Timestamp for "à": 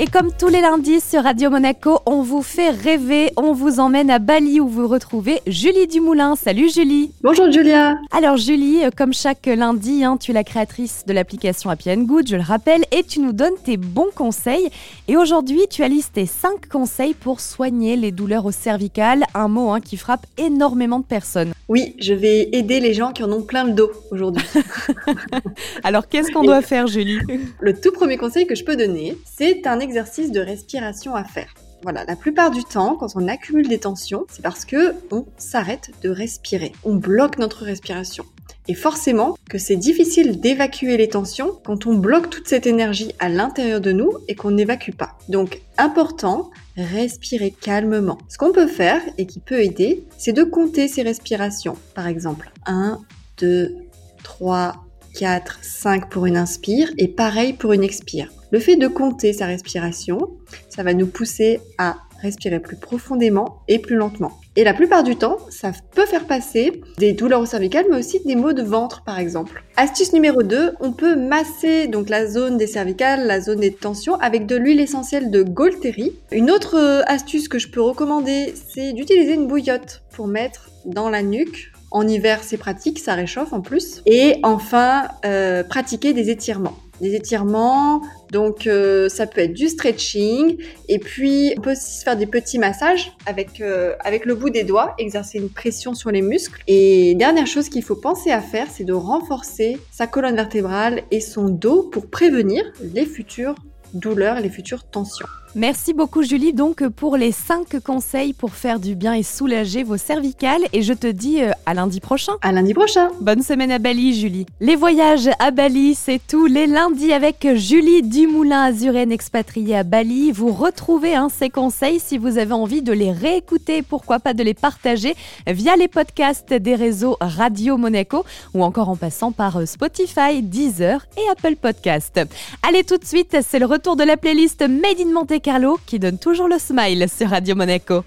4.10-4.20, 31.14-31.24, 43.18-43.30, 61.76-61.96, 98.32-98.40, 111.66-111.74, 112.42-112.52, 113.72-113.80, 115.40-115.50, 119.76-119.82